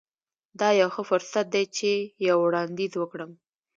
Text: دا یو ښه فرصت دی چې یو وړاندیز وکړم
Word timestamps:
دا 0.59 0.69
یو 0.81 0.89
ښه 0.95 1.03
فرصت 1.09 1.45
دی 1.53 1.65
چې 1.77 1.91
یو 2.27 2.37
وړاندیز 2.45 2.91
وکړم 2.97 3.31